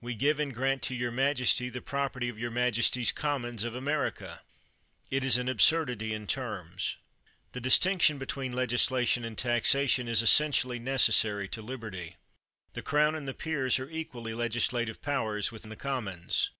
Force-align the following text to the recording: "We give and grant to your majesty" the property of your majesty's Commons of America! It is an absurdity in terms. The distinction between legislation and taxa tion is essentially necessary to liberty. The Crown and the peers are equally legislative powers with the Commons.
"We 0.00 0.14
give 0.14 0.38
and 0.38 0.54
grant 0.54 0.80
to 0.82 0.94
your 0.94 1.10
majesty" 1.10 1.68
the 1.68 1.80
property 1.82 2.28
of 2.28 2.38
your 2.38 2.52
majesty's 2.52 3.10
Commons 3.10 3.64
of 3.64 3.74
America! 3.74 4.42
It 5.10 5.24
is 5.24 5.38
an 5.38 5.48
absurdity 5.48 6.14
in 6.14 6.28
terms. 6.28 6.98
The 7.50 7.60
distinction 7.60 8.16
between 8.16 8.52
legislation 8.52 9.24
and 9.24 9.36
taxa 9.36 9.88
tion 9.88 10.06
is 10.06 10.22
essentially 10.22 10.78
necessary 10.78 11.48
to 11.48 11.62
liberty. 11.62 12.14
The 12.74 12.82
Crown 12.82 13.16
and 13.16 13.26
the 13.26 13.34
peers 13.34 13.80
are 13.80 13.90
equally 13.90 14.34
legislative 14.34 15.02
powers 15.02 15.50
with 15.50 15.62
the 15.64 15.74
Commons. 15.74 16.50